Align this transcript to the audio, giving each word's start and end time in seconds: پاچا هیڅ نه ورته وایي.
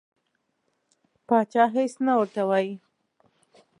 پاچا 1.27 1.63
هیڅ 1.75 1.93
نه 2.05 2.13
ورته 2.19 2.41
وایي. 2.49 2.71